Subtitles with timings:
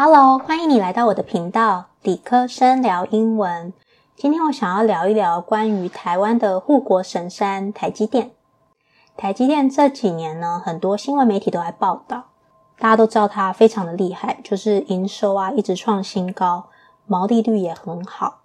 [0.00, 3.72] Hello，欢迎你来到我的频道，理科生聊英文。
[4.14, 8.30] 今天我想要聊一聊关于台湾的护国神山台积电。
[9.16, 12.26] 台积电这几年呢，很多新闻媒体都来报道，
[12.78, 16.66] 大家都知道它非常的厉害，就是营收啊一直创新高，
[17.04, 18.42] 毛利率也很好。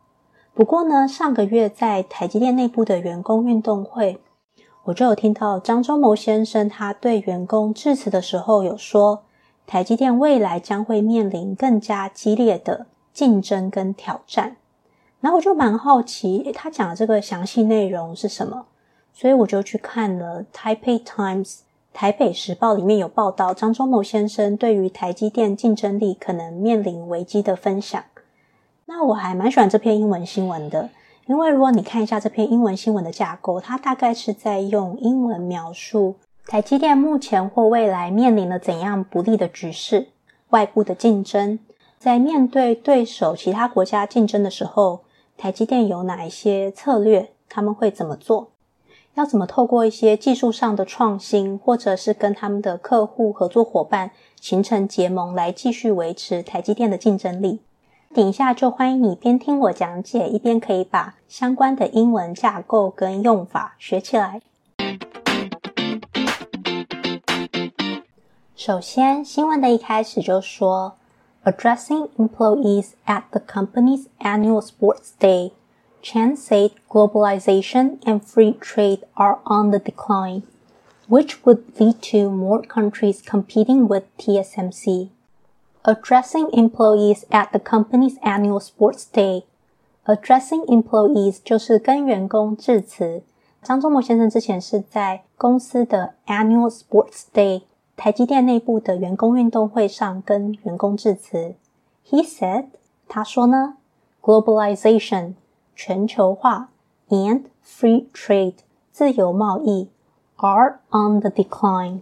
[0.56, 4.20] 不过呢，上个月在台积电内部的员工运动会，
[4.86, 9.22] 我就有听到张忠谋先生他对员工致辞的时候有说，
[9.66, 14.58] 台积电未来将会面临更加激烈的竞争跟挑战，
[15.20, 18.66] 然后我就蛮好奇，他讲的这个详细内容是什么？
[19.14, 21.46] 所以我就去看了《Taipei Times》
[21.94, 28.04] 台北时报里面有报道，张忠谋先生对于台积电竞争力可能面临危机的分享。
[28.86, 30.90] 那我还蛮喜欢这篇英文新闻的，
[31.28, 36.16] 因为如果你看一下这篇英文新闻的架构，它大概是在用英文描述。
[36.46, 40.10] 台积电目前或未来面临了怎样不利的局势？
[40.50, 41.58] 外部的竞争，
[41.98, 45.02] 在面对对手其他国家竞争的时候，
[45.38, 47.32] 台积电有哪一些策略？
[47.50, 48.52] 他们会怎么做？
[49.16, 57.62] 要怎么透过一些技术上的创新，或者是跟他们的客户、合作伙伴形成结盟，来继续维持台积电的竞争力？
[58.14, 64.42] 等一下就欢迎你边听我讲解，一边可以把相关的英文架构跟用法学起来。
[68.63, 70.95] 首先，新闻的一开始就说，
[71.45, 75.53] Addressing employees at the company's annual sports day,
[76.03, 80.43] Chen said globalization and free trade are on the decline,
[81.09, 85.11] which would lead to more countries competing with TSMC.
[85.85, 89.45] Addressing employees at the company's annual sports day,
[90.05, 93.23] addressing employees 就是跟员工致辞。
[93.63, 97.63] 张忠谋先生之前是在公司的 annual sports day。
[97.96, 101.56] 台积电内部的员工运动会上跟员工致辞
[102.08, 102.66] ，He said，
[103.08, 103.78] 他说呢
[104.22, 105.34] ，Globalization
[105.76, 106.70] 全球化
[107.10, 108.56] and free trade
[108.92, 109.90] 自由贸易
[110.38, 112.00] are on the decline。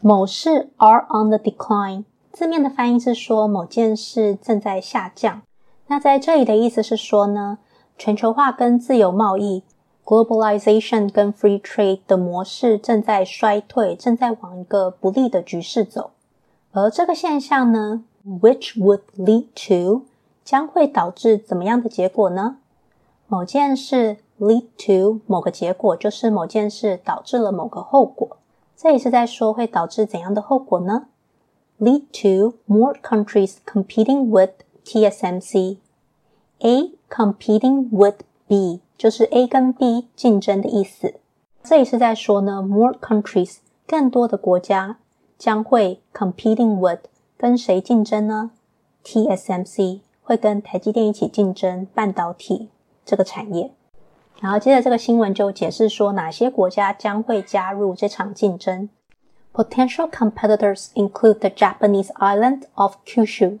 [0.00, 5.42] 某事 are on the decline，字面的翻译是说某件事正在下降。
[5.88, 7.58] 那在这里的意思是说呢，
[7.98, 9.64] 全球化跟自由贸易。
[10.05, 16.11] Globalization 跟 Free Trade 的模式正在衰退，正在往一个不利的局势走。
[16.71, 20.05] 而这个现象呢，which would lead to
[20.43, 22.57] 将会导致怎么样的结果呢？
[23.27, 28.37] 某件事 lead to 某个结果，就是某件事导致了某个后果。
[28.75, 31.07] 这里是在说会导致怎样的后果呢？
[31.79, 34.51] Lead to more countries competing with
[34.83, 35.77] TSMC.
[36.59, 38.80] A competing with B.
[38.96, 41.14] 就是 A 跟 B 竞争的意思。
[41.62, 44.98] 这里是在说呢，more countries 更多的国家
[45.36, 48.52] 将会 competing with 跟谁竞争呢
[49.04, 52.70] ？TSMC 会跟台积电一起竞争半导体
[53.04, 53.72] 这个产业。
[54.40, 58.88] 然后接着这个新闻就解释说，哪些国家将会加入这场竞争。
[59.52, 63.58] Potential competitors include the Japanese island of Kyushu.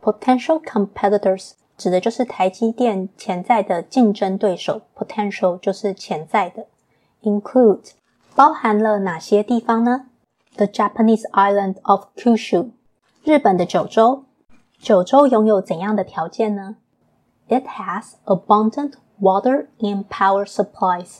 [0.00, 6.66] Potential competitors 指的就是台积电潜在的竞争对手，potential 就是潜在的
[7.22, 7.90] ，include
[8.34, 10.06] 包含了哪些地方呢
[10.56, 12.70] ？The Japanese island of Kyushu，
[13.24, 14.24] 日本的九州。
[14.78, 16.76] 九州拥有怎样的条件呢
[17.48, 21.18] ？It has abundant water and power supplies。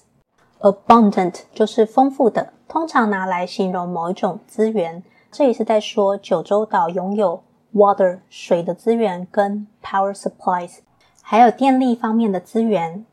[0.61, 5.03] Abundant 就是丰富的，通常拿来形容某一种资源。
[5.31, 7.43] 这里是在说九州岛拥有。
[7.77, 10.79] Water 水的资源跟 power supplies，
[11.21, 13.05] 还有电力方面的资源。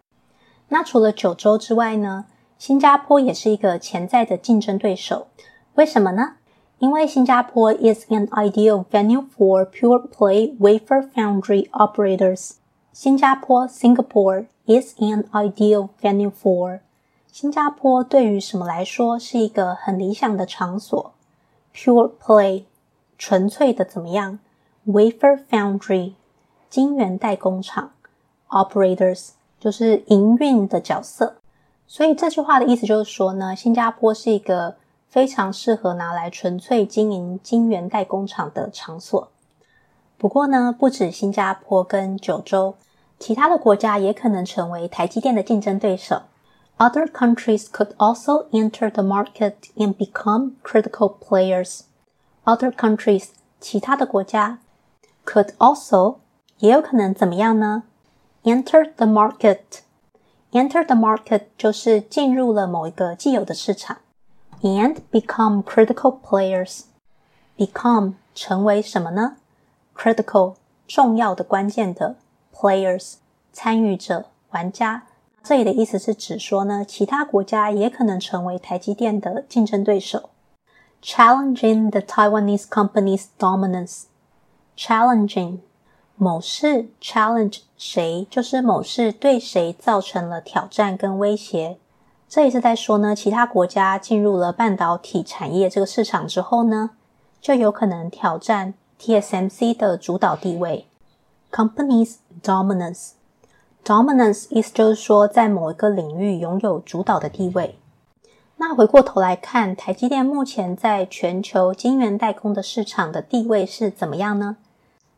[0.70, 2.26] 那除了九州之外呢，
[2.58, 5.28] 新加坡也是一个潜在的竞争对手。
[5.76, 6.36] 为什么呢？
[6.80, 12.52] 因为新加坡 is an ideal venue for pure play wafer foundry operators。
[12.94, 16.80] 新加坡 Singapore is an ideal venue for。
[17.30, 21.14] 新加坡对于什么来说是一个很理想的场所
[21.76, 22.64] ？Pure play，
[23.18, 24.40] 纯粹的怎么样
[24.86, 26.14] ？Wafer foundry，
[26.70, 27.92] 晶圆代工厂
[28.50, 31.36] ，operators 就是营运的角色。
[31.88, 34.76] 所以这句话的意思就是说呢，新加坡是一个
[35.08, 39.30] 非常适合拿来纯粹经营晶圆代工厂的场所。
[40.18, 42.76] 不过呢，不止新加坡跟九州，
[43.20, 46.24] 其他的国家也可能成为台积电的竞争对手。
[46.78, 51.82] Other countries could also enter the market and become critical players.
[52.44, 53.28] Other countries，
[53.62, 54.60] 其他的国家。
[55.25, 56.17] Could also
[56.59, 57.85] 也有可能怎么样呢？
[58.45, 59.59] Enter the market.
[60.53, 63.99] Enter the market 就是进入了某一个既有的市场，
[64.63, 66.85] and become critical players.
[67.59, 69.37] Become 成为什么呢
[69.95, 70.55] critical
[70.87, 72.17] 重要的、关键的
[72.55, 73.17] players
[73.53, 75.03] 参与者、玩家。
[75.43, 80.31] 这里的意思是指说呢，其他国家也可能成为台积电的竞争对手。
[81.03, 84.05] Challenging the Taiwanese company's dominance.
[84.78, 85.60] Challenging
[86.16, 91.78] 某事 challenge 谁，就是某事对谁造成了挑战跟威胁。
[92.28, 96.92] 这也是在说呢，其他国家进入了半导体产业这个市场之后呢，
[97.42, 100.88] 就有可能挑战 TSMC 的主导地位。
[101.52, 103.12] Company's dominance.
[103.86, 107.78] Dominance 意思就是说，在某一个领域拥有主导的地位。
[108.58, 114.58] 那回过头来看，台积电目前在全球晶圆代工的市场的地位是怎么样呢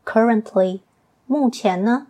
[0.05, 0.81] ？Currently，
[1.27, 2.09] 目前呢，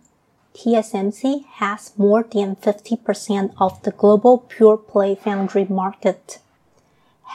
[0.53, 6.39] TSMC has more than fifty percent of the global pure play foundry market.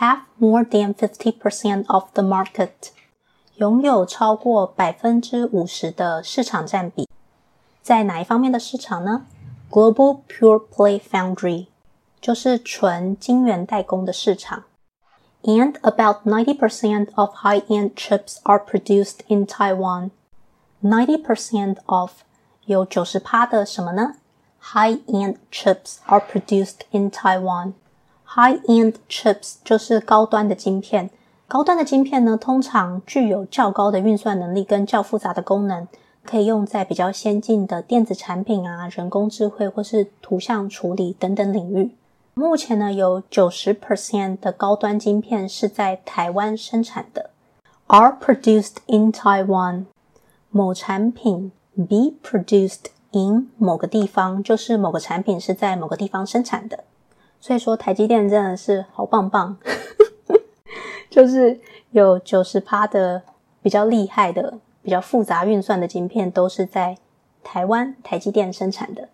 [0.00, 2.90] Have more than fifty percent of the market，
[3.54, 7.08] 拥有超过百分之五十的市场占比。
[7.80, 9.26] 在哪一方面的市场呢？
[9.70, 11.68] Global Pure Play Foundry
[12.20, 14.64] 就是纯晶圆代工的市场。
[15.42, 20.10] And about ninety percent of high-end chips are produced in Taiwan.
[20.83, 22.11] Ninety percent of
[22.65, 24.15] 有九十趴的什么呢
[24.73, 27.73] ？High-end chips are produced in Taiwan.
[28.27, 31.11] High-end chips 就是高端的晶片。
[31.47, 35.87] 高端的晶片呢，通常具有较高的运算能力跟较复杂的功能。
[36.23, 41.95] 可以用在比较先进的电子产品啊、人工智慧或是图像处理等等领域。
[42.35, 47.31] 目前呢，有九十 percent 的高端晶片是在台湾生产的
[47.87, 49.85] ，are produced in Taiwan。
[50.51, 56.83] 某产品 be produced in 某个地方，就是某个产品是在某个地方生产的。
[57.39, 59.57] 所以说，台积电真的是好棒棒，
[61.09, 61.59] 就是
[61.89, 63.23] 有九十趴的
[63.63, 64.59] 比较厉害的。
[64.83, 66.97] 比较复杂运算的晶片都是在
[67.43, 69.09] 台湾台积电生产的。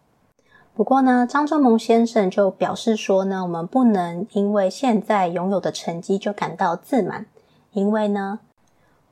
[0.74, 7.25] 不过呢，张忠谋先生就表示说呢，我们不能因为现在拥有的成绩就感到自满，
[7.74, 8.40] 因为呢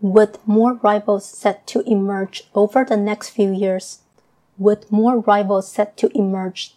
[0.04, 6.08] ，with more rivals set to emerge over the next few years，with more rivals set to
[6.08, 6.70] emerge，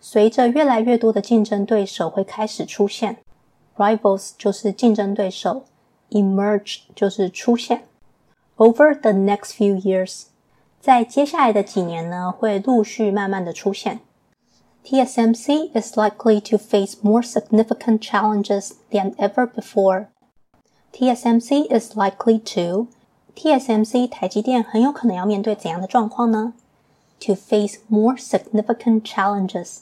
[0.00, 3.18] 随着越来越多的竞争对手会开始出现，
[3.76, 5.64] rivals 就是竞争对手，
[6.10, 7.84] emerge 就是出现。
[8.56, 10.24] Over the next few years，
[10.80, 14.00] 在接下来的几年呢，会陆续慢慢的出现。
[14.84, 20.08] TSMC is likely to face more significant challenges than ever before.
[20.93, 26.53] TSMC is likely to，TSMC 台积电很有可能要面对怎样的状况呢
[27.21, 29.79] ？To face more significant challenges.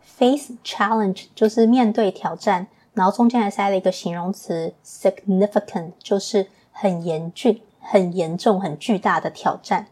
[0.00, 7.60] Face challenge 就是面对挑战，然后中间还塞了一个形容词 significant，就是很严峻。
[7.82, 9.86] 很严重、很巨大的挑战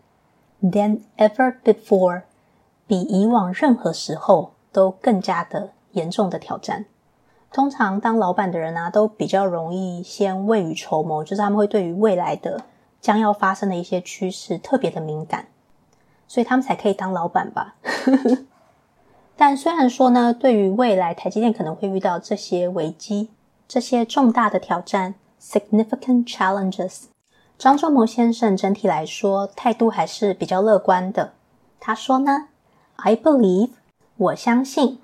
[0.63, 2.25] ，than ever before，
[2.87, 6.85] 比以往任何时候都更加的严重的挑战。
[7.51, 12.63] 通常当老板的人啊，都比较容易先未雨绸缪，就是他们会对于未来的
[13.01, 15.47] 将要发生的一些趋势特别的敏感，
[16.27, 17.77] 所以他们才可以当老板吧。
[19.35, 23.31] 但虽然说呢，对于未来台积电可能会遇到这些危机、
[23.67, 27.05] 这些重大的挑战 （significant challenges）。
[27.57, 31.33] 张忠谋先生整体来说态度还是比较乐观的。
[31.81, 32.49] 他说呢
[32.97, 33.71] ：“I believe，
[34.17, 34.99] 我相信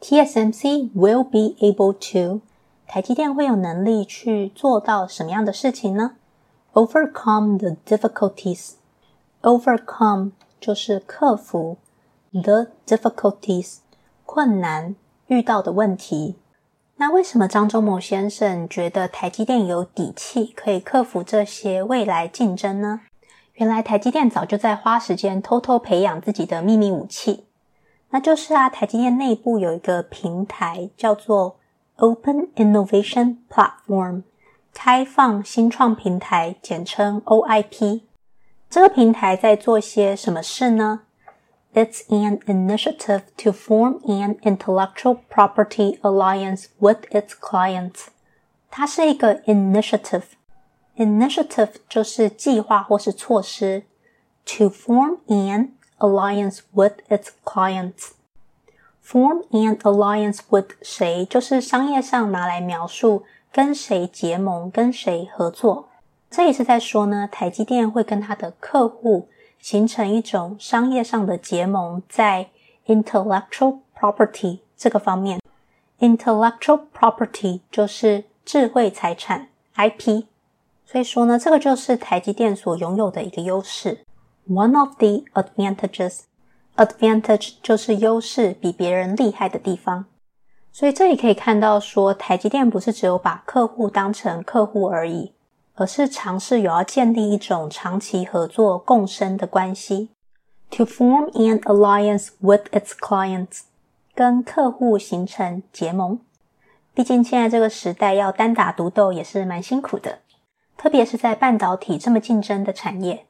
[0.00, 2.40] ，TSMC will be able to，
[2.86, 6.16] 台积电会有能力去做到什么样的事情呢
[6.72, 11.76] ？Overcome the difficulties，overcome 就是克服
[12.32, 13.78] the difficulties
[14.24, 16.36] 困难遇到的问题。”
[17.00, 23.02] 那为什么张忠谋先生觉得台积电有底气可以克服这些未来竞争呢？
[23.54, 27.44] 原来台积电早就在花时间偷偷培养自己的秘密武器，
[28.10, 31.58] 那就是啊，台积电内部有一个平台叫做
[31.96, 34.22] Open Innovation Platform，
[34.72, 38.02] 开放新创平台，简称 OIP。
[38.70, 41.02] 这个平台在做些什么事呢
[41.74, 48.06] ？It's an initiative to form an intellectual property alliance with its clients.
[48.70, 50.22] 它是一个 initiative。
[50.96, 53.84] initiative 就是计划或是措施。
[54.56, 58.12] To form an alliance with its clients.
[59.04, 65.88] Form an alliance with 谁，就是商业上拿来描述跟谁结盟、跟谁合作。
[66.30, 69.28] 这也是在说呢，台积电会跟他的客户。
[69.60, 72.48] 形成一种商业上的结盟，在
[72.86, 75.40] intellectual property 这个方面
[75.98, 80.26] ，intellectual property 就是智慧财产 IP，
[80.86, 84.04] 所以说呢，这个就是台积电所拥有的一个优势。
[84.48, 86.20] One of the advantages,
[86.76, 90.06] advantage 就是优势，比别人厉害的地方。
[90.72, 95.34] 所以这里可以看到说，台积电不是只有把客户当成客户而已，
[95.74, 100.08] 而是尝试有要建立一种长期合作共生的关系。
[100.70, 103.64] To form an alliance with its clients，
[104.14, 106.20] 跟客户形成结盟。
[106.94, 110.20] 毕竟现在这个时代要单打独斗也是蛮辛苦的，
[110.78, 113.26] 特别是在半导体这么竞争的产业。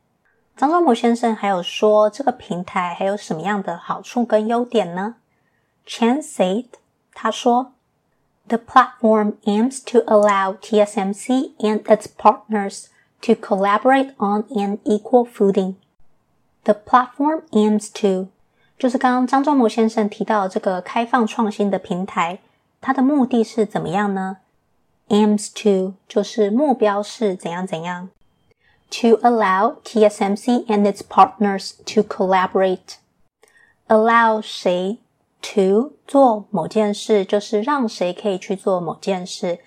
[0.58, 5.14] 张忠谋先生还有说，这个平台还有什么样的好处跟优点呢
[5.86, 6.64] ？Chan said，
[7.14, 7.74] 他说
[8.48, 12.86] ，The platform aims to allow TSMC and its partners
[13.20, 15.76] to collaborate on an equal footing.
[16.64, 18.26] The platform aims to，
[18.76, 22.40] 就是刚刚张忠谋先生提到这个开放创新的平台，
[22.80, 24.38] 它的目的是怎么样呢
[25.06, 28.10] ？Aims to 就是目标是怎样怎样。
[28.90, 32.96] To allow TSMC and its partners to collaborate.
[33.86, 34.98] Allow 谁
[35.42, 39.58] to 做某件事，就是让谁可以去做某件事。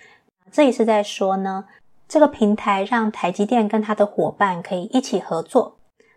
[0.50, 1.66] 这里是在说呢，
[2.08, 5.76] 这个平台让台积电跟他的伙伴可以一起合作。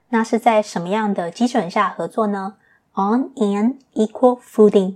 [0.10, 2.56] 那是在什么样的基准下合作呢
[2.96, 4.96] ？On an equal footing.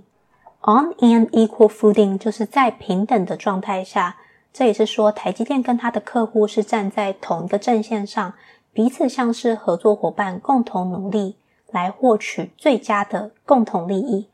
[0.62, 4.16] On an equal footing 就是在平等的状态下。
[4.52, 8.34] 这也是说，台积电跟他的客户是站在同一个阵线上，
[8.72, 11.36] 彼此像是合作伙伴，共同努力
[11.70, 14.28] 来获取最佳的共同利益。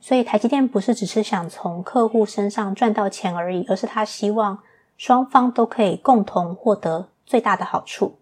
[0.00, 4.58] 所以，台积电不是只是想从客户身上赚到钱而已，而是他希望
[4.96, 8.18] 双方都可以共同获得最大的好处。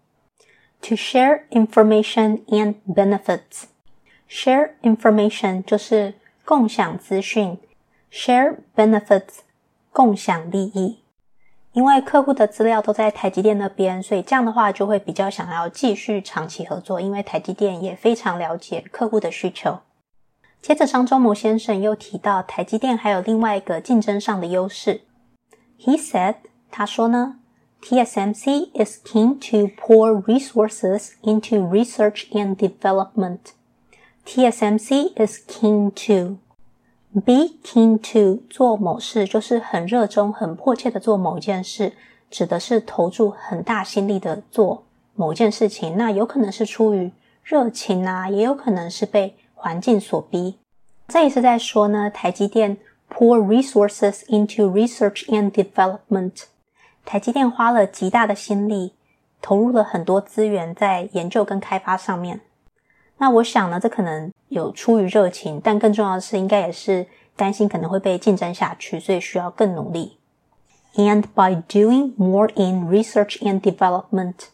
[0.81, 3.63] To share information and benefits.
[4.29, 6.13] Share information 就是
[6.43, 7.57] 共享资讯
[8.11, 9.39] ，share benefits
[9.91, 10.99] 共享利益。
[11.75, 17.01] 因为客户的资料都在台积电那边，所以这样的话就会比较想要继续长期合作。
[17.01, 19.79] 因为台积电也非常了解客户的需求。
[20.61, 25.01] 接着，张忠谋先生又提到台积电还有另外一个竞争上的优势。
[25.77, 26.35] He said，
[26.71, 27.39] 他说呢。
[27.81, 33.53] TSMC is keen to pour resources into research and development.
[34.25, 36.39] TSMC is keen to
[37.21, 41.93] be keen to 做某事，就是很热衷、很迫切的做某件事，
[42.29, 44.83] 指的是投注很大心力的做
[45.15, 45.97] 某件事情。
[45.97, 47.11] 那有可能是出于
[47.43, 50.57] 热情啊，也有可能是被环境所逼。
[51.07, 52.77] 这也是在说呢，台积电
[53.09, 56.45] pour resources into research and development。
[57.05, 58.93] 台积电花了极大的心力，
[59.41, 62.41] 投入了很多资源在研究跟开发上面。
[63.17, 70.17] 那我想呢，这可能有出于热情，但更重要的是，应该也是担心可能会被竞争下去，所以需要更努力。
[70.95, 74.49] And by doing more in research and development，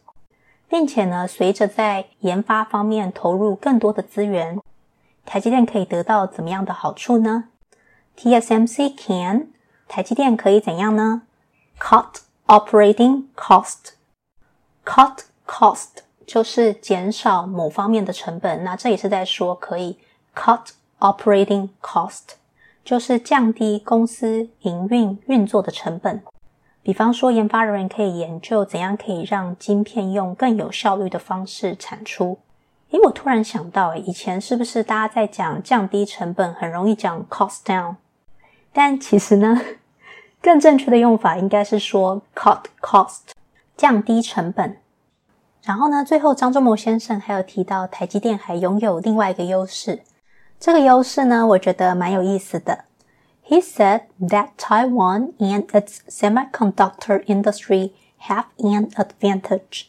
[0.68, 4.60] 并且呢，随着在研发方面投入更多的资源，
[5.26, 7.46] 台积电可以得到怎么样的好处呢
[8.18, 9.48] ？TSMC can，
[9.88, 11.24] 台积电可以怎样呢
[11.80, 13.94] ？Cut Operating cost,
[14.84, 18.64] cut cost 就是减少某方面的成本。
[18.64, 19.98] 那这也是在说可以
[20.34, 20.62] cut
[21.00, 22.22] operating cost，
[22.86, 26.24] 就是降低公司营运运作的成本。
[26.82, 32.40] 比方说，研发人员可以研究怎样可以让晶片用更有效率的方式产出。
[32.92, 37.96] 诶，我突然想到，以前是不是大家在讲降低成本，很容易讲 cost down？
[38.72, 39.62] 但其实呢？
[40.42, 43.32] 更正确的用法应该是说 cut cost，
[43.76, 44.78] 降低成本。
[45.64, 50.02] 然后呢，最后张忠谋先生还有提到台积电还拥有另外一个优势。
[50.60, 52.86] 这个优势呢，我觉得蛮有意思的。
[53.48, 57.92] He said that Taiwan and its semiconductor industry
[58.22, 59.86] have an advantage。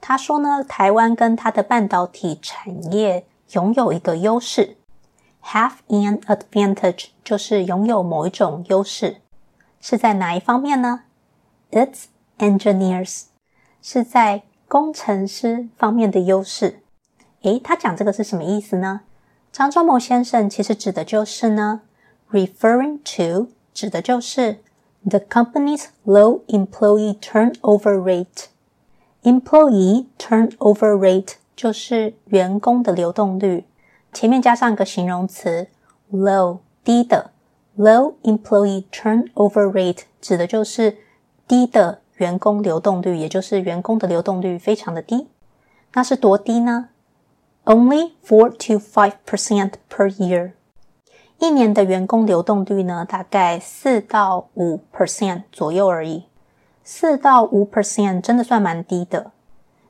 [0.00, 4.76] 他说呢，台湾跟它的半导体产业拥有一个优势。
[5.44, 9.22] Have an advantage 就是拥有某一种优势。
[9.80, 11.02] 是在哪一方面呢
[11.70, 12.06] ？Its
[12.38, 13.26] engineers
[13.80, 16.82] 是在工程师方面的优势。
[17.42, 19.00] 诶，他讲这个是什么意思呢？
[19.50, 21.80] 张忠谋先生其实指的就是呢
[22.30, 24.58] ，referring to 指的就是
[25.08, 28.46] the company's low employee turnover rate。
[29.22, 33.64] employee turnover rate 就是员工的流动率，
[34.12, 35.68] 前面加上一个形容词
[36.12, 37.30] low 低的。
[37.76, 40.98] Low employee turnover rate 指的就是
[41.46, 45.28] 低的员工流动率，也就是员工的流动率非常的低。
[45.94, 46.90] 那是多低呢
[47.64, 50.52] ？Only four to five percent per year。
[51.38, 56.24] 一年的员工流动率呢，大概四到五 percent 左右而已。
[56.82, 59.32] 四到五 percent 真的算蛮低的。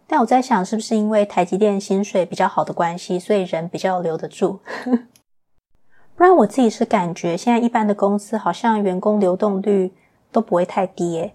[0.06, 4.58] 但我在想，是不是因为台积电薪水比较好的关系，所以人比较留得住？
[6.16, 9.92] 不然我自己是感觉，现在一般的公司好像员工流动率
[10.32, 11.30] 都不会太低。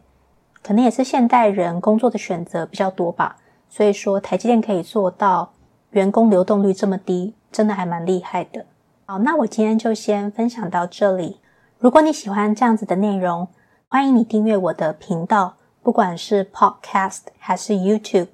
[0.63, 3.36] 可能也是现代人工作的选择比较多吧。
[3.70, 5.51] 所以说，台积电可以做到
[5.91, 8.65] 员工流动率这么低，真的还蛮厉害的。
[9.05, 11.39] 好，那我今天就先分享到这里。
[11.79, 13.48] 如果你喜欢这样子的内容，
[13.89, 18.29] 欢迎你订阅我的频道，不管是 Podcast 还是 YouTube，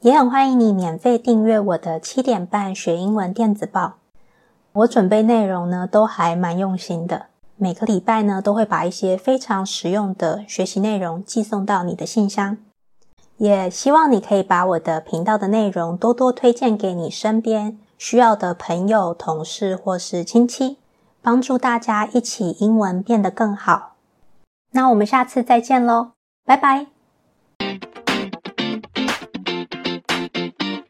[0.00, 3.94] 也很欢迎你免费订阅我的七点半学英文电子报。
[4.72, 7.26] 我准备内容呢，都还蛮用心的，
[7.62, 12.58] 每个礼拜呢，都会把一些非常实用的学习内容寄送到你的信箱。
[13.36, 20.78] 也希望你可以把我的频道的内容多多推荐给你身边需要的朋友、同事或是亲戚。
[21.22, 23.94] 帮助大家一起英文变得更好。
[24.72, 26.10] 那我们下次再见喽，
[26.44, 26.91] 拜拜。